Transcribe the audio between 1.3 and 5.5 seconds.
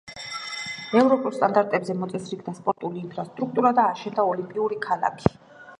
სტანდარტებზე მოწესრიგდა სპორტული ინფრასტრუქტურა და აშენდა ოლიმპიური ქალაქი.